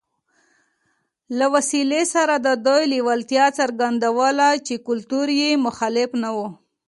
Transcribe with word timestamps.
له 1.37 1.45
وسلې 1.53 2.03
سره 2.13 2.35
د 2.39 2.47
دوی 2.65 2.83
لېوالتیا 2.93 3.45
څرګندوله 3.59 4.47
چې 4.65 4.75
کلتور 4.87 5.27
یې 5.41 5.49
مخالف 5.65 6.09
نه 6.23 6.29
و 6.35 6.37